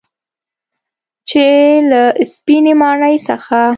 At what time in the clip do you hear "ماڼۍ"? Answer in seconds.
2.81-3.15